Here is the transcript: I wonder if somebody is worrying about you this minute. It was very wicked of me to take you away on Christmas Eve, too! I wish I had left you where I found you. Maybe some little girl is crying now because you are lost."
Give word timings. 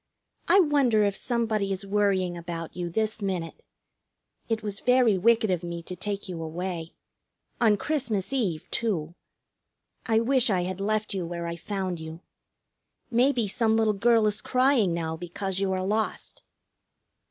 I 0.47 0.59
wonder 0.61 1.03
if 1.03 1.15
somebody 1.15 1.71
is 1.71 1.85
worrying 1.85 2.35
about 2.35 2.75
you 2.75 2.89
this 2.89 3.21
minute. 3.21 3.61
It 4.49 4.63
was 4.63 4.79
very 4.79 5.15
wicked 5.15 5.51
of 5.51 5.61
me 5.61 5.83
to 5.83 5.95
take 5.95 6.27
you 6.27 6.41
away 6.41 6.95
on 7.61 7.77
Christmas 7.77 8.33
Eve, 8.33 8.67
too! 8.71 9.13
I 10.07 10.19
wish 10.19 10.49
I 10.49 10.61
had 10.63 10.81
left 10.81 11.13
you 11.13 11.27
where 11.27 11.45
I 11.45 11.55
found 11.55 11.99
you. 11.99 12.21
Maybe 13.11 13.47
some 13.47 13.75
little 13.75 13.93
girl 13.93 14.25
is 14.25 14.41
crying 14.41 14.91
now 14.91 15.17
because 15.17 15.59
you 15.59 15.71
are 15.71 15.85
lost." 15.85 16.41